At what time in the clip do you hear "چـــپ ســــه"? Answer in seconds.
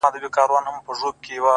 0.23-0.59